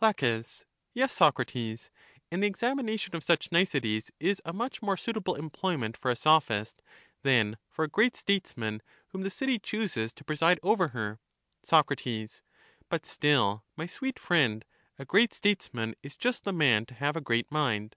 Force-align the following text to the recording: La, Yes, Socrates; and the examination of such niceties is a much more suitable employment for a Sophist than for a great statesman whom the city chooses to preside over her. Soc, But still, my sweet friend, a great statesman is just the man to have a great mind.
La, 0.00 0.14
Yes, 0.94 1.12
Socrates; 1.12 1.90
and 2.30 2.42
the 2.42 2.46
examination 2.46 3.14
of 3.14 3.22
such 3.22 3.52
niceties 3.52 4.10
is 4.18 4.40
a 4.46 4.52
much 4.54 4.80
more 4.80 4.96
suitable 4.96 5.34
employment 5.34 5.94
for 5.94 6.10
a 6.10 6.16
Sophist 6.16 6.80
than 7.22 7.58
for 7.68 7.84
a 7.84 7.88
great 7.90 8.16
statesman 8.16 8.80
whom 9.08 9.20
the 9.24 9.28
city 9.30 9.58
chooses 9.58 10.10
to 10.14 10.24
preside 10.24 10.58
over 10.62 10.88
her. 10.96 11.20
Soc, 11.64 11.92
But 12.88 13.04
still, 13.04 13.62
my 13.76 13.84
sweet 13.84 14.18
friend, 14.18 14.64
a 14.98 15.04
great 15.04 15.34
statesman 15.34 15.96
is 16.02 16.16
just 16.16 16.44
the 16.44 16.52
man 16.54 16.86
to 16.86 16.94
have 16.94 17.14
a 17.14 17.20
great 17.20 17.52
mind. 17.52 17.94